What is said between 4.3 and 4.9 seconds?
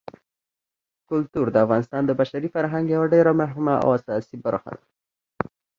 برخه ده.